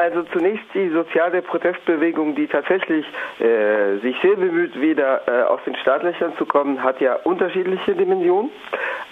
[0.00, 3.04] Also zunächst die soziale Protestbewegung, die tatsächlich
[3.38, 8.50] äh, sich sehr bemüht, wieder äh, aus den Startlöchern zu kommen, hat ja unterschiedliche Dimensionen.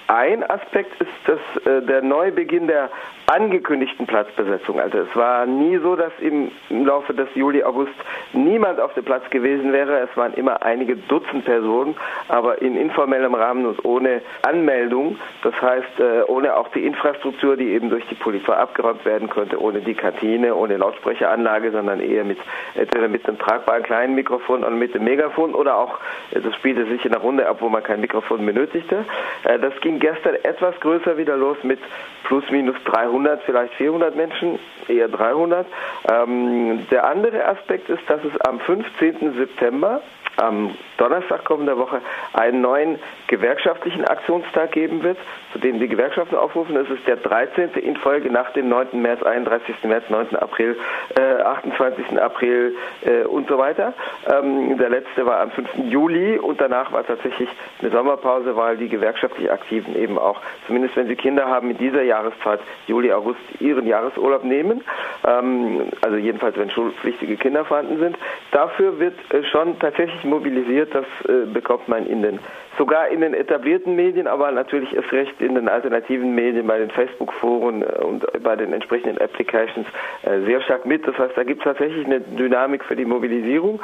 [0.09, 2.89] Ein Aspekt ist das, äh, der Neubeginn der
[3.27, 4.81] angekündigten Platzbesetzung.
[4.81, 7.93] Also es war nie so, dass im, Laufe des Juli, August
[8.32, 10.00] niemand auf dem Platz gewesen wäre.
[10.00, 11.95] Es waren immer einige Dutzend Personen,
[12.29, 15.18] aber in informellem Rahmen und ohne Anmeldung.
[15.43, 19.61] Das heißt, äh, ohne auch die Infrastruktur, die eben durch die Polizei abgeräumt werden könnte,
[19.61, 22.39] ohne die Kantine, ohne Lautsprecheranlage, sondern eher mit
[22.77, 25.99] entweder mit einem tragbaren kleinen Mikrofon oder mit dem Megafon oder auch,
[26.31, 29.04] äh, das spielte sich in der Runde ab, wo man kein Mikrofon benötigte.
[29.45, 31.79] Äh, das ging gestern etwas größer wieder los mit
[32.25, 35.66] plus minus 300, vielleicht 400 Menschen, eher 300.
[36.11, 39.34] Ähm, der andere Aspekt ist, dass es am 15.
[39.36, 40.00] September
[40.36, 42.00] am Donnerstag kommender Woche
[42.33, 45.19] einen neuen gewerkschaftlichen Aktionstag geben wird,
[45.53, 46.77] zu dem die Gewerkschaften aufrufen.
[46.77, 47.75] Es ist der 13.
[47.75, 49.00] in Folge nach dem 9.
[49.00, 49.77] März, 31.
[49.84, 50.34] März, 9.
[50.36, 50.77] April,
[51.17, 52.20] äh, 28.
[52.20, 53.92] April äh, und so weiter.
[54.33, 55.69] Ähm, der letzte war am 5.
[55.89, 57.48] Juli und danach war tatsächlich
[57.80, 62.02] eine Sommerpause, weil die gewerkschaftlich Aktiven eben auch, zumindest wenn sie Kinder haben, in dieser
[62.02, 64.83] Jahreszeit, Juli, August, ihren Jahresurlaub nehmen.
[65.27, 68.17] Ähm, also jedenfalls, wenn schulpflichtige Kinder vorhanden sind.
[68.52, 72.39] Dafür wird äh, schon tatsächlich mobilisiert, das äh, bekommt man in den,
[72.78, 76.91] sogar in den etablierten Medien, aber natürlich erst recht in den alternativen Medien, bei den
[76.91, 79.86] Facebook-Foren äh, und bei den entsprechenden Applications
[80.22, 81.06] äh, sehr stark mit.
[81.06, 83.80] Das heißt, da gibt es tatsächlich eine Dynamik für die Mobilisierung.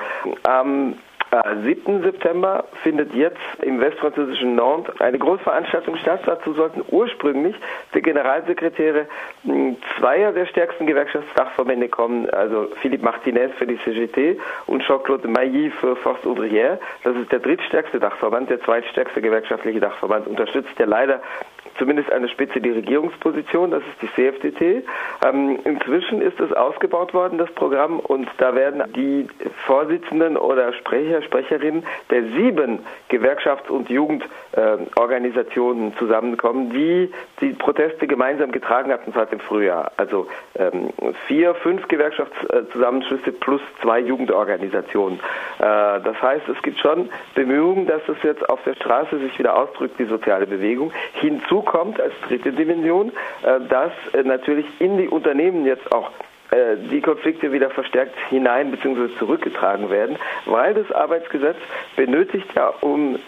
[0.48, 0.94] Ähm,
[1.42, 2.02] 7.
[2.02, 6.20] September findet jetzt im westfranzösischen Nantes eine Großveranstaltung statt.
[6.26, 7.56] Dazu sollten ursprünglich
[7.94, 9.06] die Generalsekretäre
[9.42, 15.70] hm, zweier der stärksten Gewerkschaftsdachverbände kommen, also Philippe Martinez für die CGT und Jean-Claude Mailly
[15.80, 16.78] für Force Ouvrière.
[17.02, 21.20] Das ist der drittstärkste Dachverband, der zweitstärkste gewerkschaftliche Dachverband, unterstützt ja leider
[21.78, 24.84] zumindest eine Spitze die Regierungsposition, das ist die CFDT.
[25.26, 29.26] Ähm, inzwischen ist es ausgebaut worden, das Programm, und da werden die
[29.66, 32.80] Vorsitzenden oder Sprecher, Sprecherinnen der sieben
[33.10, 39.90] Gewerkschafts- und Jugendorganisationen äh, zusammenkommen, die die Proteste gemeinsam getragen hatten seit dem Frühjahr.
[39.96, 40.90] Also ähm,
[41.26, 45.18] vier, fünf Gewerkschaftszusammenschlüsse plus zwei Jugendorganisationen.
[45.58, 49.56] Äh, das heißt, es gibt schon Bemühungen, dass es jetzt auf der Straße sich wieder
[49.56, 50.92] ausdrückt, die soziale Bewegung.
[51.14, 56.10] Hinzu kommt als dritte Dimension, äh, dass äh, natürlich in die Unternehmen jetzt auch
[56.90, 59.08] die Konflikte wieder verstärkt hinein bzw.
[59.18, 60.16] zurückgetragen werden,
[60.46, 61.56] weil das Arbeitsgesetz
[61.96, 63.18] benötigt ja, um äh,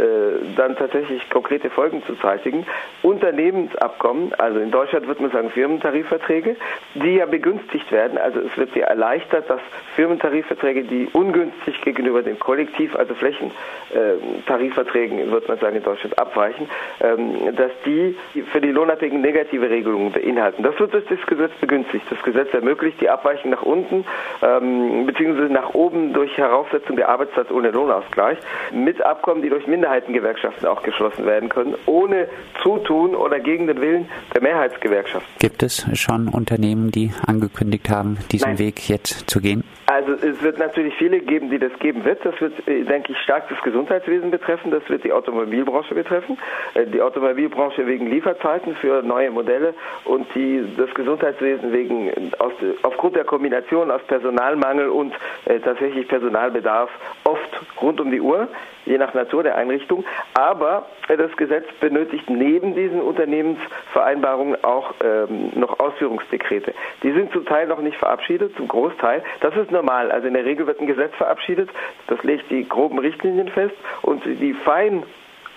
[0.56, 2.66] dann tatsächlich konkrete Folgen zu zeitigen,
[3.02, 6.56] Unternehmensabkommen, also in Deutschland wird man sagen Firmentarifverträge,
[6.94, 8.16] die ja begünstigt werden.
[8.18, 9.60] Also es wird ja erleichtert, dass
[9.94, 16.68] Firmentarifverträge, die ungünstig gegenüber dem Kollektiv, also Flächentarifverträgen, äh, wird man sagen in Deutschland abweichen,
[17.00, 18.16] ähm, dass die
[18.52, 20.62] für die Lohnabhängigen negative Regelungen beinhalten.
[20.62, 22.04] Das wird durch das Gesetz begünstigt.
[22.10, 24.04] Das Gesetz ermöglicht die Abweichung nach unten
[24.42, 28.38] ähm, beziehungsweise nach oben durch Heraufsetzung der Arbeitszeit ohne Lohnausgleich
[28.72, 32.28] mit Abkommen, die durch Minderheitengewerkschaften auch geschlossen werden können, ohne
[32.62, 35.26] Zutun oder gegen den Willen der Mehrheitsgewerkschaft.
[35.38, 38.58] Gibt es schon Unternehmen, die angekündigt haben, diesen Nein.
[38.58, 39.64] Weg jetzt zu gehen?
[40.06, 42.24] Also es wird natürlich viele geben, die das geben wird.
[42.24, 44.70] Das wird, äh, denke ich, stark das Gesundheitswesen betreffen.
[44.70, 46.38] Das wird die Automobilbranche betreffen.
[46.74, 49.74] Äh, die Automobilbranche wegen Lieferzeiten für neue Modelle
[50.04, 52.52] und die, das Gesundheitswesen wegen aus,
[52.82, 55.12] aufgrund der Kombination aus Personalmangel und
[55.46, 56.90] äh, tatsächlich Personalbedarf
[57.24, 58.48] oft rund um die Uhr
[58.86, 60.04] je nach Natur der Einrichtung.
[60.34, 66.72] Aber das Gesetz benötigt neben diesen Unternehmensvereinbarungen auch ähm, noch Ausführungsdekrete.
[67.02, 69.22] Die sind zum Teil noch nicht verabschiedet, zum Großteil.
[69.40, 69.95] Das ist normal.
[70.10, 71.70] Also in der Regel wird ein Gesetz verabschiedet,
[72.06, 75.02] das legt die groben Richtlinien fest und die fein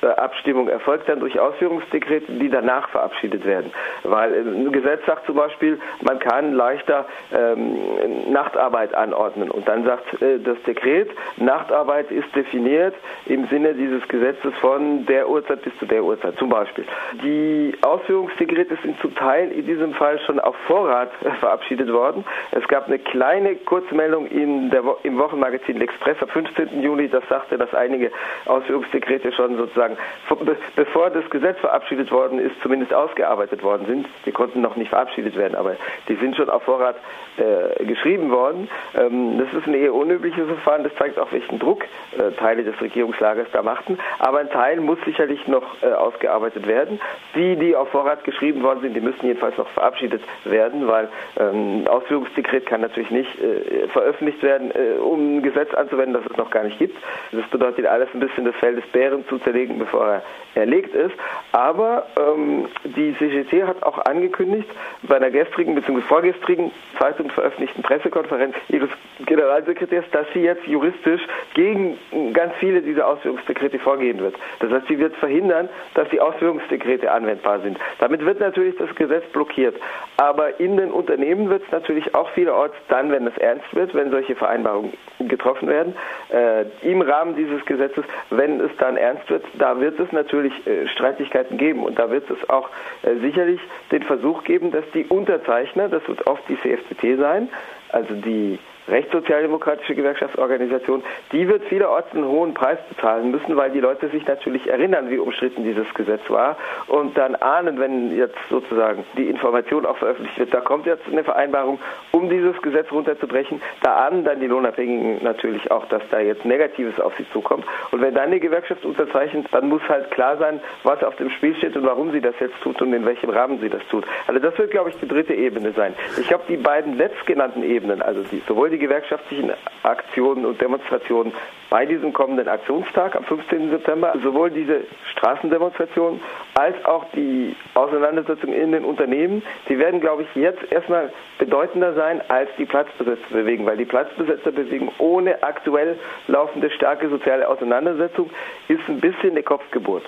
[0.01, 3.71] Abstimmung erfolgt dann durch Ausführungsdekrete, die danach verabschiedet werden.
[4.03, 9.51] Weil ein Gesetz sagt zum Beispiel, man kann leichter ähm, Nachtarbeit anordnen.
[9.51, 12.95] Und dann sagt äh, das Dekret, Nachtarbeit ist definiert
[13.25, 16.85] im Sinne dieses Gesetzes von der Uhrzeit bis zu der Uhrzeit zum Beispiel.
[17.23, 22.23] Die Ausführungsdekrete sind zum Teil in diesem Fall schon auf Vorrat äh, verabschiedet worden.
[22.51, 26.81] Es gab eine kleine Kurzmeldung in der im Wochenmagazin L'Express am 15.
[26.81, 28.11] Juli, das sagte, dass einige
[28.45, 34.07] Ausführungsdekrete schon sozusagen sagen, bevor das Gesetz verabschiedet worden ist, zumindest ausgearbeitet worden sind.
[34.25, 35.75] Die konnten noch nicht verabschiedet werden, aber
[36.07, 36.95] die sind schon auf Vorrat
[37.37, 38.69] äh, geschrieben worden.
[38.95, 40.83] Ähm, das ist ein eher unübliches Verfahren.
[40.83, 41.83] Das zeigt auch, welchen Druck
[42.17, 43.97] äh, Teile des Regierungslagers da machten.
[44.19, 46.99] Aber ein Teil muss sicherlich noch äh, ausgearbeitet werden.
[47.35, 51.07] Die, die auf Vorrat geschrieben worden sind, die müssen jedenfalls noch verabschiedet werden, weil
[51.39, 56.37] ähm, Ausführungsdekret kann natürlich nicht äh, veröffentlicht werden, äh, um ein Gesetz anzuwenden, das es
[56.37, 56.97] noch gar nicht gibt.
[57.31, 60.23] Das bedeutet alles ein bisschen das Fell des Bären zu zerlegen bevor er
[60.55, 61.15] erlegt ist.
[61.51, 64.69] Aber ähm, die CGT hat auch angekündigt,
[65.03, 66.01] bei einer gestrigen bzw.
[66.01, 68.89] vorgestrigen Zeitung veröffentlichten Pressekonferenz ihres
[69.25, 71.21] Generalsekretärs, dass sie jetzt juristisch
[71.53, 71.97] gegen
[72.33, 74.35] ganz viele dieser Ausführungsdekrete vorgehen wird.
[74.59, 77.77] Das heißt, sie wird verhindern, dass die Ausführungsdekrete anwendbar sind.
[77.99, 79.75] Damit wird natürlich das Gesetz blockiert.
[80.17, 84.11] Aber in den Unternehmen wird es natürlich auch vielerorts dann, wenn es ernst wird, wenn
[84.11, 85.95] solche Vereinbarungen getroffen werden,
[86.29, 90.87] äh, im Rahmen dieses Gesetzes, wenn es dann ernst wird, da wird es natürlich äh,
[90.87, 92.69] Streitigkeiten geben und da wird es auch
[93.03, 93.59] äh, sicherlich
[93.91, 97.49] den Versuch geben, dass die Unterzeichner, das wird oft die CFDT sein,
[97.89, 98.57] also die
[98.89, 104.67] rechtssozialdemokratische Gewerkschaftsorganisation, die wird vielerorts einen hohen Preis bezahlen müssen, weil die Leute sich natürlich
[104.69, 106.57] erinnern, wie umstritten dieses Gesetz war
[106.87, 111.23] und dann ahnen, wenn jetzt sozusagen die Information auch veröffentlicht wird, da kommt jetzt eine
[111.23, 111.79] Vereinbarung,
[112.11, 116.99] um dieses Gesetz runterzubrechen, da ahnen dann die Lohnabhängigen natürlich auch, dass da jetzt Negatives
[116.99, 117.65] auf sie zukommt.
[117.91, 121.55] Und wenn dann die Gewerkschaft unterzeichnet, dann muss halt klar sein, was auf dem Spiel
[121.55, 124.05] steht und warum sie das jetzt tut und in welchem Rahmen sie das tut.
[124.27, 125.93] Also das wird, glaube ich, die dritte Ebene sein.
[126.19, 129.51] Ich glaube, die beiden letztgenannten Ebenen, also die, sowohl die gewerkschaftlichen
[129.83, 131.33] Aktionen und Demonstrationen
[131.69, 133.69] bei diesem kommenden Aktionstag am 15.
[133.69, 134.81] September, sowohl diese
[135.11, 136.19] Straßendemonstration
[136.55, 142.21] als auch die Auseinandersetzung in den Unternehmen, die werden, glaube ich, jetzt erstmal bedeutender sein
[142.29, 148.29] als die Platzbesetzerbewegung, weil die Platzbesetzerbewegung ohne aktuell laufende starke soziale Auseinandersetzung
[148.67, 150.03] ist ein bisschen eine Kopfgeburt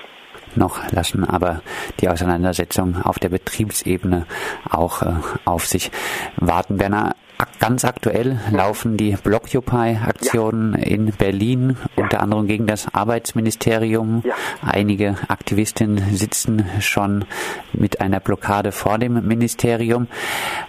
[0.56, 1.62] noch lassen aber
[2.00, 4.26] die Auseinandersetzung auf der Betriebsebene
[4.70, 5.14] auch äh,
[5.46, 5.92] auf sich
[6.38, 6.80] warten.
[6.80, 7.16] Werner,
[7.60, 10.86] Ganz aktuell laufen die Blockupy-Aktionen ja.
[10.86, 12.04] in Berlin, ja.
[12.04, 14.24] unter anderem gegen das Arbeitsministerium.
[14.26, 14.34] Ja.
[14.62, 17.26] Einige Aktivistinnen sitzen schon
[17.74, 20.08] mit einer Blockade vor dem Ministerium.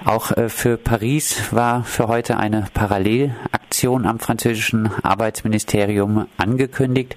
[0.05, 7.17] Auch äh, für Paris war für heute eine Parallelaktion am französischen Arbeitsministerium angekündigt.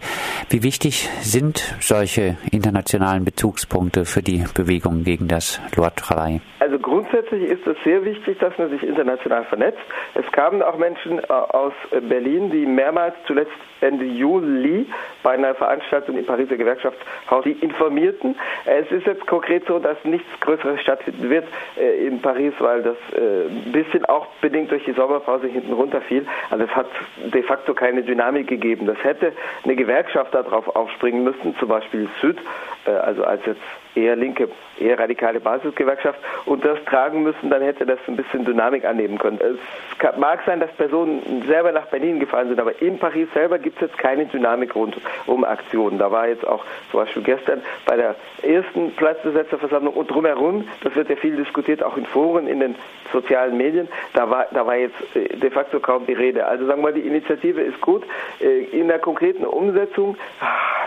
[0.49, 6.41] Wie wichtig sind solche internationalen Bezugspunkte für die Bewegung gegen das Loi Travail?
[6.59, 9.79] Also grundsätzlich ist es sehr wichtig, dass man sich international vernetzt.
[10.15, 11.73] Es kamen auch Menschen äh, aus
[12.09, 14.85] Berlin, die mehrmals zuletzt Ende Juli
[15.23, 18.35] bei einer Veranstaltung im Pariser Gewerkschaftshaus die informierten.
[18.65, 21.45] Es ist jetzt konkret so, dass nichts Größeres stattfinden wird
[21.77, 26.25] äh, in Paris, weil das äh, ein bisschen auch bedingt durch die Sommerpause hinten runterfiel.
[26.49, 26.87] Also es hat
[27.17, 28.85] de facto keine Dynamik gegeben.
[28.85, 29.33] Das hätte
[29.63, 32.37] eine Gewerkschaft darauf aufspringen müssen, zum Beispiel Süd,
[32.85, 33.61] äh, also als jetzt
[33.95, 34.49] eher linke,
[34.79, 39.39] eher radikale Basisgewerkschaft und das tragen müssen, dann hätte das ein bisschen Dynamik annehmen können.
[39.39, 43.81] Es mag sein, dass Personen selber nach Berlin gefahren sind, aber in Paris selber gibt
[43.81, 45.97] es jetzt keine Dynamik rund um Aktionen.
[45.97, 51.09] Da war jetzt auch zum Beispiel gestern bei der ersten Platzbesetzerversammlung und drumherum, das wird
[51.09, 52.75] ja viel diskutiert, auch in Foren, in den
[53.11, 56.45] sozialen Medien, da war, da war jetzt äh, de facto kaum die Rede.
[56.45, 58.03] Also sagen wir mal, die Initiative ist gut.
[58.41, 60.45] Äh, in der konkreten Umsetzung ah,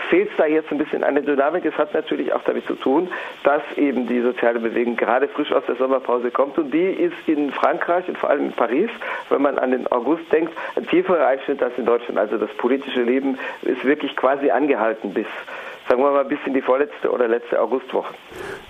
[0.09, 1.65] fehlt es da jetzt ein bisschen an der Dynamik.
[1.65, 3.09] Es hat natürlich auch damit zu tun, tun,
[3.43, 7.51] dass eben die soziale Bewegung gerade frisch aus der Sommerpause kommt und die ist in
[7.51, 8.89] Frankreich und vor allem in Paris,
[9.29, 12.19] wenn man an den August denkt, ein tieferer Einschnitt als in Deutschland.
[12.19, 15.27] Also das politische Leben ist wirklich quasi angehalten bis
[15.89, 18.13] sagen wir mal bis in die vorletzte oder letzte Augustwoche.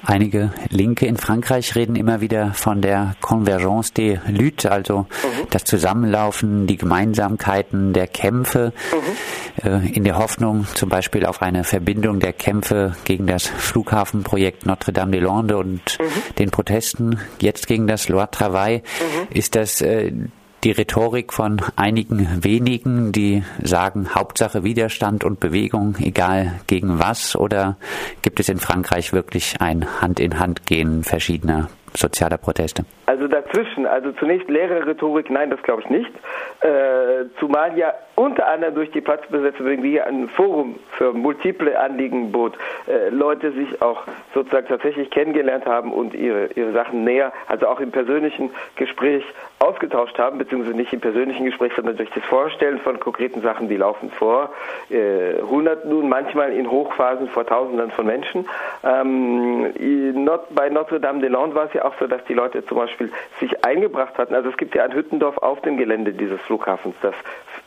[0.06, 5.48] Einige Linke in Frankreich reden immer wieder von der Convergence des Luttes, also mhm.
[5.50, 9.18] das Zusammenlaufen, die Gemeinsamkeiten der Kämpfe, mhm.
[9.64, 15.58] Äh, in der Hoffnung zum Beispiel auf eine Verbindung der Kämpfe gegen das Flughafenprojekt Notre-Dame-des-Landes
[15.58, 16.36] und mhm.
[16.38, 18.78] den Protesten jetzt gegen das Loi Travail.
[18.78, 19.28] Mhm.
[19.36, 20.12] Ist das äh,
[20.64, 27.36] die Rhetorik von einigen wenigen, die sagen, Hauptsache Widerstand und Bewegung, egal gegen was?
[27.36, 27.78] Oder
[28.22, 32.84] gibt es in Frankreich wirklich ein Hand-in-Hand-Gehen verschiedener sozialer Proteste?
[33.06, 36.12] Also dazwischen, also zunächst leere Rhetorik, nein, das glaube ich nicht.
[36.62, 42.58] Äh, zumal ja unter anderem durch die Platzbesetzung, die ein Forum für multiple Anliegen bot,
[42.88, 47.80] äh, Leute sich auch sozusagen tatsächlich kennengelernt haben und ihre, ihre Sachen näher, also auch
[47.80, 49.24] im persönlichen Gespräch
[49.60, 53.78] ausgetauscht haben, beziehungsweise nicht im persönlichen Gespräch, sondern durch das Vorstellen von konkreten Sachen, die
[53.78, 54.52] laufen vor
[54.90, 58.46] äh, Hunderten nun, manchmal in Hochphasen vor Tausenden von Menschen.
[58.84, 59.72] Ähm,
[60.50, 64.36] bei Notre-Dame-des-Landes war es ja auch so, dass die Leute zum Beispiel sich eingebracht hatten.
[64.36, 66.96] Also es gibt ja ein Hüttendorf auf dem Gelände dieses Flughafens.
[67.02, 67.16] Das,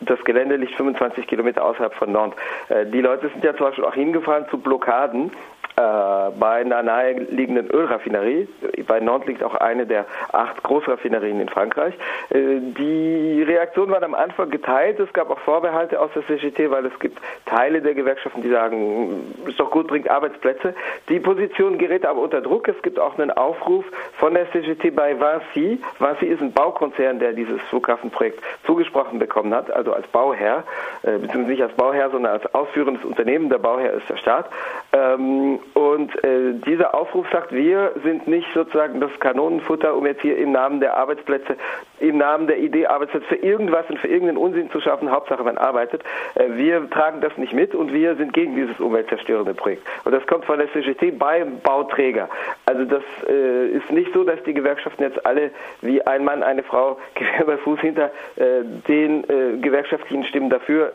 [0.06, 2.38] das Gelände liegt 25 Kilometer außerhalb von Nantes.
[2.68, 5.30] Äh, die Leute sind ja zum Beispiel auch hingefahren zu Blockaden
[5.76, 8.48] bei einer naheliegenden Ölraffinerie.
[8.86, 11.94] Bei Nantes liegt auch eine der acht Großraffinerien in Frankreich.
[12.30, 15.00] Äh, die Reaktion war am Anfang geteilt.
[15.00, 19.34] Es gab auch Vorbehalte aus der CGT, weil es gibt Teile der Gewerkschaften, die sagen,
[19.46, 20.74] ist doch gut, bringt Arbeitsplätze.
[21.08, 22.68] Die Position gerät aber unter Druck.
[22.68, 23.84] Es gibt auch einen Aufruf
[24.18, 25.80] von der CGT bei Vinci.
[25.98, 30.64] Vinci ist ein Baukonzern, der dieses Flughafenprojekt zugesprochen bekommen hat, also als Bauherr,
[31.02, 33.48] äh, beziehungsweise nicht als Bauherr, sondern als ausführendes Unternehmen.
[33.48, 34.50] Der Bauherr ist der Staat.
[34.92, 40.36] Ähm, und äh, dieser Aufruf sagt, wir sind nicht sozusagen das Kanonenfutter, um jetzt hier
[40.36, 41.56] im Namen der Arbeitsplätze,
[42.02, 45.56] im Namen der Idee Arbeitsplätze für irgendwas und für irgendeinen Unsinn zu schaffen, Hauptsache man
[45.56, 46.02] arbeitet.
[46.34, 49.86] Äh, wir tragen das nicht mit und wir sind gegen dieses umweltzerstörende Projekt.
[50.04, 52.28] Und das kommt von der CGT beim Bauträger.
[52.66, 56.62] Also das äh, ist nicht so, dass die Gewerkschaften jetzt alle wie ein Mann, eine
[56.62, 59.22] Frau Gewehr bei Fuß hinter äh, den
[59.60, 60.92] gewerkschaftlichen Stimmen dafür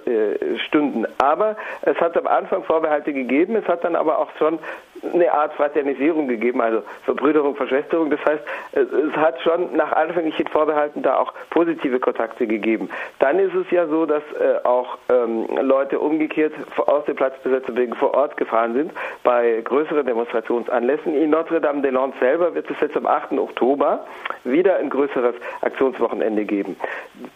[0.66, 1.06] stünden.
[1.18, 4.60] Aber es hat am Anfang Vorbehalte gegeben, es hat dann aber auch schon
[5.04, 8.10] eine Art Fraternisierung gegeben, also Verbrüderung, Verschwesterung.
[8.10, 12.90] Das heißt, es hat schon nach anfänglichen Vorbehalten da auch positive Kontakte gegeben.
[13.20, 17.96] Dann ist es ja so, dass äh, auch ähm, Leute umgekehrt aus der Platzbesetzung wegen
[17.96, 18.92] vor Ort gefahren sind
[19.24, 21.16] bei größeren Demonstrationsanlässen.
[21.16, 23.34] In Notre-Dame-des-Landes selber wird es jetzt am 8.
[23.34, 24.06] Oktober
[24.44, 26.78] wieder ein größeres Aktionswochenende geben.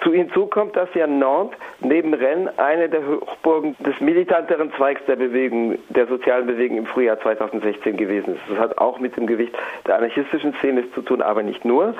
[0.01, 5.15] Zu hinzu kommt, dass ja Nantes neben Rennes eine der Hochburgen des militanteren Zweigs der
[5.15, 8.41] Bewegung, der sozialen Bewegung im Frühjahr 2000 2016 gewesen ist.
[8.49, 9.53] Das hat auch mit dem Gewicht
[9.85, 11.93] der anarchistischen Szene zu tun, aber nicht nur.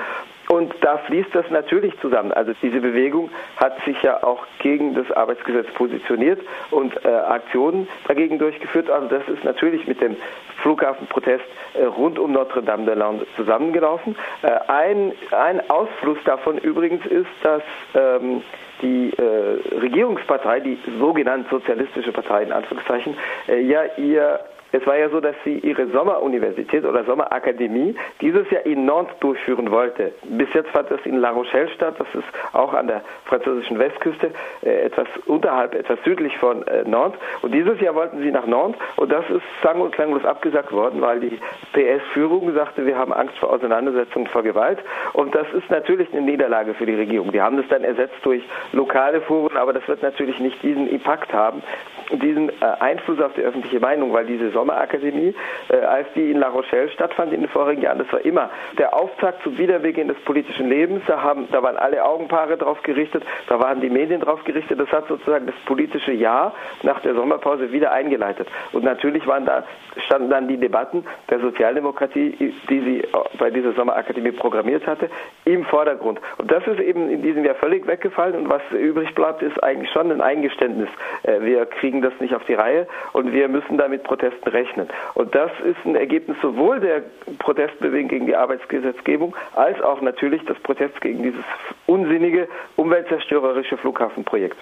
[0.48, 2.32] Und da fließt das natürlich zusammen.
[2.32, 6.40] Also diese Bewegung hat sich ja auch gegen das Arbeitsgesetz positioniert
[6.70, 8.90] und äh, Aktionen dagegen durchgeführt.
[8.90, 10.16] Also das ist natürlich mit dem
[10.62, 11.44] Flughafenprotest
[11.74, 14.16] äh, rund um Notre-Dame-de-Lande zusammengelaufen.
[14.42, 17.62] Äh, ein, ein Ausfluss davon übrigens ist, dass
[17.94, 18.42] ähm,
[18.82, 23.16] die äh, Regierungspartei, die sogenannte sozialistische Partei in Anführungszeichen,
[23.48, 24.40] äh, ja ihr
[24.72, 29.70] es war ja so, dass sie ihre Sommeruniversität oder Sommerakademie dieses Jahr in Nantes durchführen
[29.70, 30.12] wollte.
[30.24, 34.30] Bis jetzt fand das in La Rochelle statt, das ist auch an der französischen Westküste,
[34.62, 37.20] äh, etwas unterhalb, etwas südlich von äh, Nantes.
[37.42, 41.00] Und dieses Jahr wollten sie nach Nantes und das ist sang- und klanglos abgesagt worden,
[41.00, 41.38] weil die
[41.72, 44.78] PS-Führung sagte, wir haben Angst vor Auseinandersetzungen, vor Gewalt.
[45.12, 47.30] Und das ist natürlich eine Niederlage für die Regierung.
[47.32, 51.32] Die haben das dann ersetzt durch lokale Foren, aber das wird natürlich nicht diesen Impact
[51.32, 51.62] haben,
[52.10, 55.34] diesen äh, Einfluss auf die öffentliche Meinung, weil diese Sommerakademie,
[55.68, 58.94] äh, als die in La Rochelle stattfand in den vorigen Jahren, das war immer der
[58.94, 61.02] Auftakt zum Wiederbeginn des politischen Lebens.
[61.06, 64.78] Da, haben, da waren alle Augenpaare drauf gerichtet, da waren die Medien drauf gerichtet.
[64.78, 68.46] Das hat sozusagen das politische Jahr nach der Sommerpause wieder eingeleitet.
[68.72, 69.64] Und natürlich waren da,
[70.06, 73.02] standen dann die Debatten der Sozialdemokratie, die sie
[73.38, 75.10] bei dieser Sommerakademie programmiert hatte,
[75.44, 76.20] im Vordergrund.
[76.38, 78.36] Und das ist eben in diesem Jahr völlig weggefallen.
[78.36, 80.88] Und was übrig bleibt, ist eigentlich schon ein Eingeständnis.
[81.24, 84.88] Äh, wir kriegen das nicht auf die Reihe und wir müssen da mit Protesten rechnen.
[85.14, 87.02] Und das ist ein Ergebnis sowohl der
[87.38, 91.44] Protestbewegung gegen die Arbeitsgesetzgebung als auch natürlich des Protests gegen dieses
[91.86, 94.56] unsinnige, umweltzerstörerische Flughafenprojekt.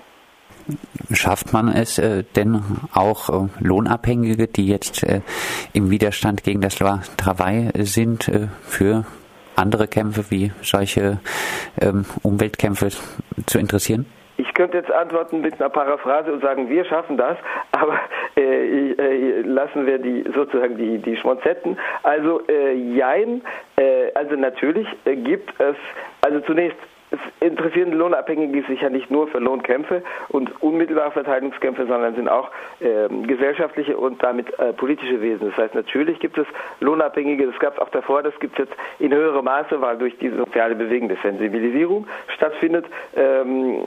[1.13, 5.21] Schafft man es äh, denn auch äh, Lohnabhängige, die jetzt äh,
[5.73, 8.31] im Widerstand gegen das Loi Travail sind,
[8.67, 9.05] für
[9.57, 11.21] andere Kämpfe wie solche
[11.81, 12.89] ähm, Umweltkämpfe
[13.47, 14.07] zu interessieren?
[14.61, 17.39] Könnte jetzt antworten mit einer Paraphrase und sagen, wir schaffen das,
[17.73, 17.99] aber
[18.37, 21.79] äh, äh, lassen wir die sozusagen die, die Schmonzetten.
[22.03, 23.41] Also äh, jein,
[23.77, 25.77] äh, also natürlich äh, gibt es,
[26.21, 26.77] also zunächst
[27.11, 32.51] es interessieren Lohnabhängige sich ja nicht nur für Lohnkämpfe und unmittelbare Verteidigungskämpfe, sondern sind auch
[32.81, 35.49] äh, gesellschaftliche und damit äh, politische Wesen.
[35.51, 36.47] Das heißt, natürlich gibt es
[36.81, 40.17] Lohnabhängige, das gab es auch davor, das gibt es jetzt in höherem Maße, weil durch
[40.19, 42.87] diese soziale Bewegung der Sensibilisierung stattfindet.
[43.17, 43.83] Ähm,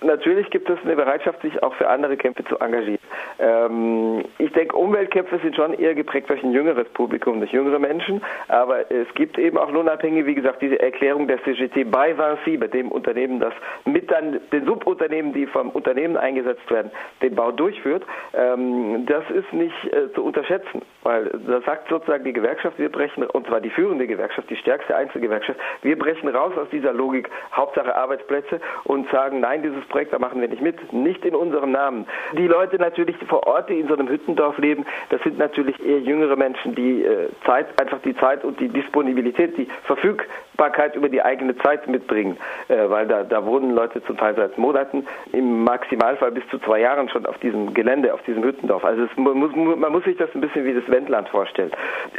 [0.00, 3.00] natürlich gibt es eine Bereitschaft, sich auch für andere Kämpfe zu engagieren.
[3.38, 8.22] Ähm, ich denke, Umweltkämpfe sind schon eher geprägt durch ein jüngeres Publikum, durch jüngere Menschen,
[8.48, 12.68] aber es gibt eben auch Lohnabhängige, wie gesagt, diese Erklärung der CGT bei Vinci, bei
[12.68, 13.52] dem Unternehmen, das
[13.84, 16.90] mit dann den Subunternehmen, die vom Unternehmen eingesetzt werden,
[17.22, 22.32] den Bau durchführt, ähm, das ist nicht äh, zu unterschätzen, weil da sagt sozusagen die
[22.32, 26.68] Gewerkschaft, wir brechen, und zwar die führende Gewerkschaft, die stärkste Einzelgewerkschaft, wir brechen raus aus
[26.70, 31.24] dieser Logik, Hauptsache Arbeitsplätze und sagen, nein, dieses Projekt, da machen wir nicht mit, nicht
[31.24, 32.06] in unserem Namen.
[32.36, 36.00] Die Leute natürlich vor Ort, die in so einem Hüttendorf leben, das sind natürlich eher
[36.00, 41.22] jüngere Menschen, die äh, Zeit, einfach die Zeit und die Disponibilität, die Verfügbarkeit über die
[41.22, 42.36] eigene Zeit mitbringen bringen,
[42.68, 46.80] äh, weil da, da wohnen Leute zum Teil seit Monaten, im Maximalfall bis zu zwei
[46.80, 48.84] Jahren schon auf diesem Gelände, auf diesem Hüttendorf.
[48.84, 51.70] Also es, man, muss, man muss sich das ein bisschen wie das Wendland vorstellen.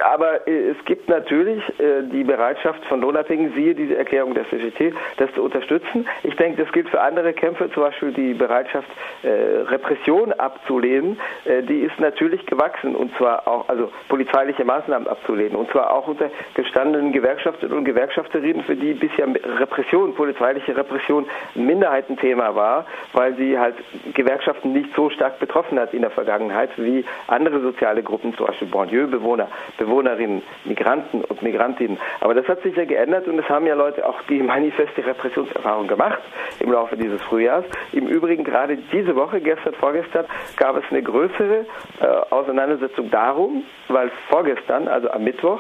[0.04, 4.94] Aber äh, es gibt natürlich äh, die Bereitschaft von Lohnabhängigen, siehe diese Erklärung der CGT,
[5.18, 6.08] das zu unterstützen.
[6.24, 8.88] Ich denke, das gilt für andere Kämpfe, zum Beispiel die Bereitschaft,
[9.24, 15.94] Repression abzulehnen, die ist natürlich gewachsen und zwar auch, also polizeiliche Maßnahmen abzulehnen und zwar
[15.94, 19.28] auch unter gestandenen Gewerkschafterinnen und Gewerkschafterinnen, für die bisher
[19.60, 23.76] Repression, polizeiliche Repression ein Minderheitenthema war, weil sie halt
[24.14, 28.68] Gewerkschaften nicht so stark betroffen hat in der Vergangenheit wie andere soziale Gruppen, zum Beispiel
[28.68, 31.98] Banlieue-Bewohner, Bewohnerinnen, Migranten und Migrantinnen.
[32.20, 35.88] Aber das hat sich ja geändert und es haben ja Leute auch die manifeste Repressionserfahrung
[35.88, 36.20] gemacht
[36.60, 37.66] im Laufe dieses Frühjahrs.
[37.92, 40.26] Im Übrigen gerade diese Woche, gestern, vorgestern,
[40.58, 41.66] gab es eine größere
[42.00, 45.60] äh, Auseinandersetzung darum, weil vorgestern, also am Mittwoch,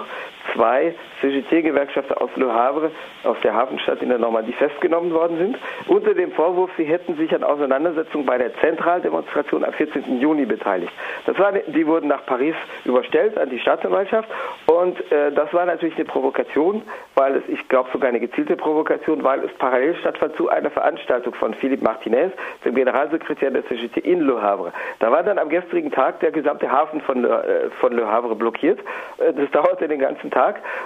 [0.53, 2.91] zwei CGT-Gewerkschafter aus Le Havre,
[3.23, 7.33] aus der Hafenstadt in der Normandie, festgenommen worden sind, unter dem Vorwurf, sie hätten sich
[7.33, 10.19] an Auseinandersetzungen bei der Zentraldemonstration am 14.
[10.19, 10.91] Juni beteiligt.
[11.25, 12.55] Das war, die wurden nach Paris
[12.85, 14.29] überstellt an die Staatsanwaltschaft
[14.65, 16.81] und äh, das war natürlich eine Provokation,
[17.15, 21.33] weil es, ich glaube sogar eine gezielte Provokation, weil es parallel stattfand zu einer Veranstaltung
[21.35, 22.33] von Philippe Martinez,
[22.65, 24.73] dem Generalsekretär der CGT in Le Havre.
[24.99, 28.35] Da war dann am gestrigen Tag der gesamte Hafen von Le, äh, von Le Havre
[28.35, 28.79] blockiert.
[29.17, 30.40] Äh, das dauerte den ganzen Tag.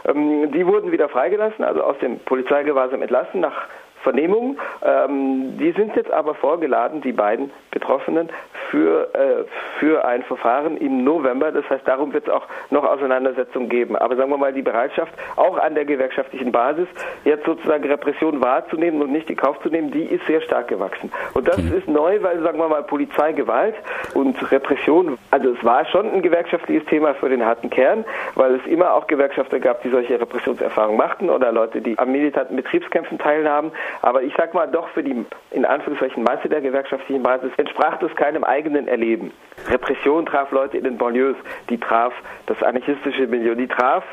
[0.06, 3.68] Ähm, die wurden wieder freigelassen, also aus dem Polizeigewahrsam entlassen nach
[4.04, 4.60] Vernehmungen.
[4.84, 8.30] Ähm, die sind jetzt aber vorgeladen, die beiden Betroffenen,
[8.72, 9.44] für, äh,
[9.80, 11.52] für ein Verfahren im November.
[11.52, 13.96] Das heißt, darum wird es auch noch Auseinandersetzungen geben.
[13.96, 16.88] Aber sagen wir mal, die Bereitschaft, auch an der gewerkschaftlichen Basis,
[17.24, 21.12] jetzt sozusagen Repression wahrzunehmen und nicht in Kauf zu nehmen, die ist sehr stark gewachsen.
[21.34, 21.78] Und das mhm.
[21.78, 23.76] ist neu, weil, sagen wir mal, Polizeigewalt
[24.14, 28.06] und Repression, also es war schon ein gewerkschaftliches Thema für den harten Kern,
[28.36, 32.56] weil es immer auch Gewerkschafter gab, die solche Repressionserfahrungen machten oder Leute, die am militanten
[32.56, 33.72] Betriebskämpfen teilnahmen.
[34.02, 38.14] Aber ich sag mal, doch für die in Anführungszeichen Masse der gewerkschaftlichen Basis entsprach das
[38.16, 39.32] keinem eigenen Erleben.
[39.70, 41.36] Repression traf Leute in den Banlieues,
[41.70, 42.14] die traf
[42.46, 44.04] das anarchistische Milieu, die traf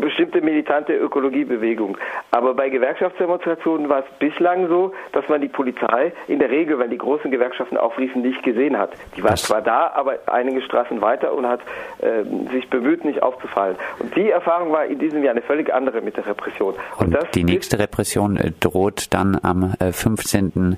[0.00, 1.98] bestimmte militante Ökologiebewegung.
[2.30, 6.90] Aber bei Gewerkschaftsdemonstrationen war es bislang so, dass man die Polizei in der Regel, wenn
[6.90, 8.92] die großen Gewerkschaften aufriefen, nicht gesehen hat.
[9.16, 11.60] Die war das zwar da, aber einige Straßen weiter und hat
[11.98, 13.76] äh, sich bemüht, nicht aufzufallen.
[13.98, 16.74] Und die Erfahrung war in diesem Jahr eine völlig andere mit der Repression.
[16.98, 20.76] Und, und die nächste Repression äh, droht dann am 15.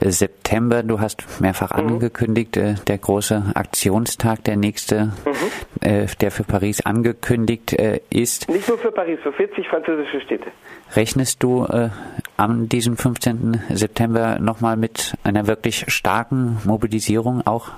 [0.00, 0.82] Äh, September.
[0.82, 1.88] Du hast mehrfach mhm.
[1.88, 6.06] angekündigt, äh, der große Aktionstag, der nächste, mhm.
[6.20, 7.72] der für Paris angekündigt
[8.10, 8.46] ist.
[8.50, 10.50] Nicht nur für Paris, für 40 französische Städte.
[10.96, 11.90] Rechnest du äh,
[12.36, 13.60] an diesem 15.
[13.70, 17.68] September nochmal mit einer wirklich starken Mobilisierung, auch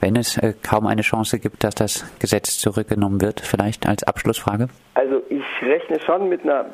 [0.00, 3.40] wenn es äh, kaum eine Chance gibt, dass das Gesetz zurückgenommen wird?
[3.40, 4.68] Vielleicht als Abschlussfrage?
[4.92, 6.66] Also ich rechne schon mit einer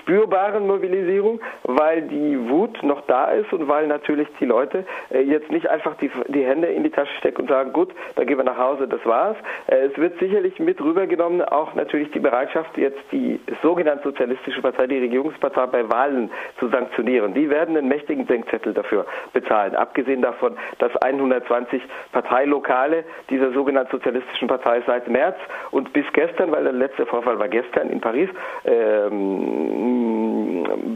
[0.00, 5.50] spürbaren Mobilisierung, weil die Wut noch da ist und weil natürlich die Leute äh, jetzt
[5.50, 8.44] nicht einfach die, die Hände in die Tasche stecken und sagen, gut, dann gehen wir
[8.44, 9.36] nach Hause, das war's.
[9.66, 14.86] Äh, es wird sicherlich mit rübergenommen auch natürlich die Bereitschaft, jetzt die sogenannte Sozialistische Partei,
[14.86, 17.34] die Regierungspartei bei Wahlen zu sanktionieren.
[17.34, 19.74] Die werden einen mächtigen Denkzettel dafür bezahlen.
[19.74, 25.36] Abgesehen davon, dass 120 Parteilokale dieser sogenannten Sozialistischen Partei seit März
[25.70, 28.28] und bis gestern, weil der letzte Vorfall war gestern in Paris,
[28.64, 29.73] ähm,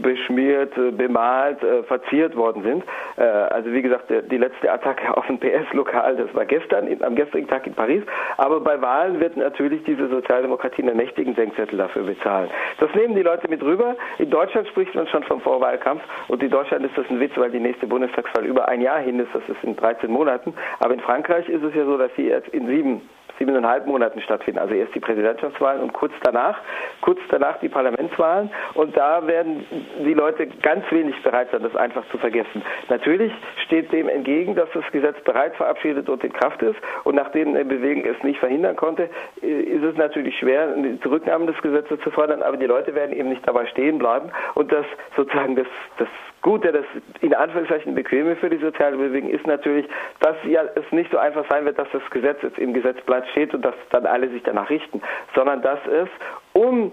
[0.01, 2.83] beschmiert, äh, bemalt, äh, verziert worden sind.
[3.17, 7.47] Äh, also wie gesagt, die letzte Attacke auf ein PS-Lokal, das war gestern, am gestrigen
[7.47, 8.03] Tag in Paris.
[8.37, 12.49] Aber bei Wahlen wird natürlich diese Sozialdemokratie einen mächtigen Denkzettel dafür bezahlen.
[12.79, 13.95] Das nehmen die Leute mit rüber.
[14.17, 17.51] In Deutschland spricht man schon vom Vorwahlkampf und in Deutschland ist das ein Witz, weil
[17.51, 19.33] die nächste Bundestagswahl über ein Jahr hin ist.
[19.33, 20.53] Das ist in 13 Monaten.
[20.79, 23.01] Aber in Frankreich ist es ja so, dass sie jetzt in sieben
[23.39, 24.59] siebeneinhalb Monaten stattfinden.
[24.59, 26.57] Also erst die Präsidentschaftswahlen und kurz danach,
[27.01, 28.51] kurz danach die Parlamentswahlen.
[28.75, 29.65] Und da werden
[30.05, 32.61] die Leute ganz wenig bereit sein, das einfach zu vergessen.
[32.89, 33.31] Natürlich
[33.65, 36.77] steht dem entgegen, dass das Gesetz bereits verabschiedet und in Kraft ist.
[37.05, 39.09] Und nachdem Bewegung es nicht verhindern konnte,
[39.41, 42.43] äh, ist es natürlich schwer, die Zurücknahme des Gesetzes zu fordern.
[42.43, 44.29] Aber die Leute werden eben nicht dabei stehen bleiben.
[44.55, 46.07] Und das sozusagen das, das
[46.41, 46.85] Gute, das
[47.21, 49.85] in Anführungszeichen bequeme für die soziale Bewegung ist natürlich,
[50.21, 53.53] dass ja es nicht so einfach sein wird, dass das Gesetz jetzt im Gesetzblatt steht
[53.53, 55.01] und dass dann alle sich danach richten,
[55.35, 56.07] sondern dass es,
[56.53, 56.91] um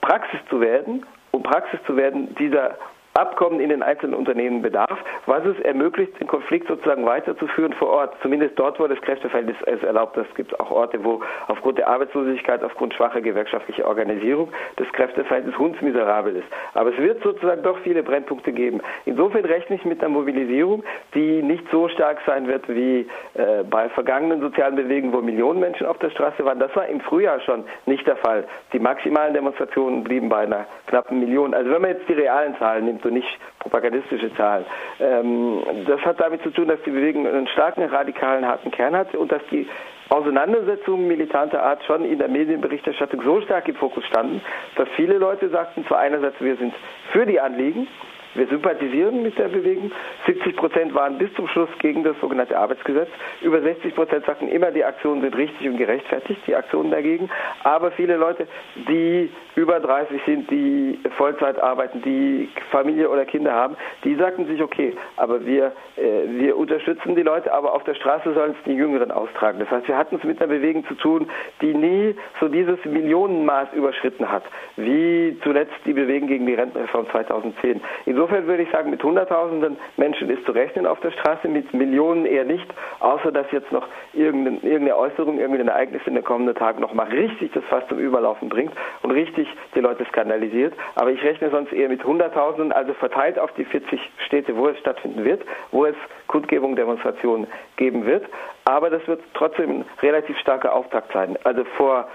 [0.00, 2.78] Praxis zu werden, um Praxis zu werden, dieser
[3.18, 8.14] Abkommen in den einzelnen Unternehmen bedarf, was es ermöglicht, den Konflikt sozusagen weiterzuführen vor Ort,
[8.22, 10.16] zumindest dort, wo das Kräfteverhältnis es erlaubt.
[10.16, 16.36] Es gibt auch Orte, wo aufgrund der Arbeitslosigkeit, aufgrund schwacher gewerkschaftlicher Organisierung das Kräfteverhältnis hundsmiserabel
[16.36, 16.46] ist.
[16.74, 18.80] Aber es wird sozusagen doch viele Brennpunkte geben.
[19.04, 23.88] Insofern rechne ich mit einer Mobilisierung, die nicht so stark sein wird wie äh, bei
[23.88, 26.60] vergangenen sozialen Bewegungen, wo Millionen Menschen auf der Straße waren.
[26.60, 28.44] Das war im Frühjahr schon nicht der Fall.
[28.72, 31.54] Die maximalen Demonstrationen blieben bei einer knappen Million.
[31.54, 34.64] Also wenn man jetzt die realen Zahlen nimmt und nicht propagandistische Zahlen,
[35.00, 39.14] ähm, das hat damit zu tun, dass die Bewegung einen starken radikalen harten Kern hat
[39.14, 39.66] und dass die
[40.10, 44.40] Auseinandersetzungen militanter Art schon in der Medienberichterstattung so stark im Fokus standen,
[44.76, 46.72] dass viele Leute sagten, zwar einerseits, wir sind
[47.12, 47.86] für die Anliegen,
[48.34, 49.90] wir sympathisieren mit der Bewegung.
[50.26, 53.08] 70 Prozent waren bis zum Schluss gegen das sogenannte Arbeitsgesetz.
[53.42, 57.30] Über 60 Prozent sagten immer, die Aktionen sind richtig und gerechtfertigt, die Aktionen dagegen.
[57.64, 58.46] Aber viele Leute,
[58.88, 64.62] die über 30 sind, die Vollzeit arbeiten, die Familie oder Kinder haben, die sagten sich,
[64.62, 68.76] okay, aber wir, äh, wir unterstützen die Leute, aber auf der Straße sollen es die
[68.76, 69.58] Jüngeren austragen.
[69.58, 71.28] Das heißt, wir hatten es mit einer Bewegung zu tun,
[71.60, 74.44] die nie so dieses Millionenmaß überschritten hat,
[74.76, 77.80] wie zuletzt die Bewegung gegen die Rentenreform 2010.
[78.06, 81.72] Insofern Insofern würde ich sagen, mit Hunderttausenden Menschen ist zu rechnen auf der Straße, mit
[81.72, 82.66] Millionen eher nicht,
[82.98, 87.52] außer dass jetzt noch irgendeine, irgendeine Äußerung, irgendein Ereignis in den kommenden Tagen nochmal richtig
[87.52, 88.72] das Fass zum Überlaufen bringt
[89.04, 90.74] und richtig die Leute skandalisiert.
[90.96, 94.76] Aber ich rechne sonst eher mit Hunderttausenden, also verteilt auf die 40 Städte, wo es
[94.80, 95.94] stattfinden wird, wo es
[96.26, 98.26] Kundgebungen, Demonstrationen geben wird.
[98.64, 101.38] Aber das wird trotzdem ein relativ starker Auftakt sein.
[101.44, 102.08] Also vor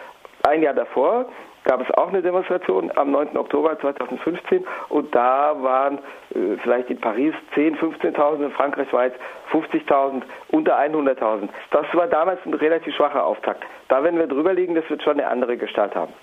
[0.46, 1.28] ein Jahr davor
[1.64, 3.38] gab es auch eine Demonstration am 9.
[3.38, 6.00] Oktober 2015 und da waren
[6.34, 9.14] äh, vielleicht in Paris 10, 15.000, in Frankreich weit
[9.52, 11.50] 50.000, unter 100.000.
[11.72, 13.64] Das war damals ein relativ schwacher Auftakt.
[13.88, 16.14] Da, wenn wir drüber liegen, das wird schon eine andere Gestalt haben.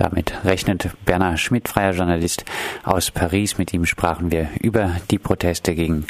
[0.00, 2.46] Damit rechnet Bernhard Schmidt, freier Journalist
[2.84, 3.58] aus Paris.
[3.58, 6.06] Mit ihm sprachen wir über die Proteste gegen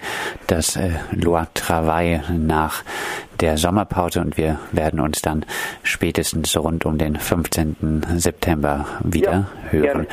[0.46, 2.84] das äh, Loi Travail nach
[3.40, 5.44] der Sommerpause und wir werden uns dann
[5.82, 8.06] spätestens rund um den 15.
[8.16, 9.82] September wieder ja, hören.
[9.82, 10.06] Gerne.